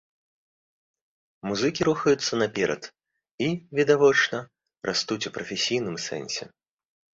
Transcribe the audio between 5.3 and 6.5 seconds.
у прафесійным сэнсе.